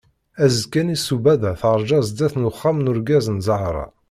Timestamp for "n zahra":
3.31-3.85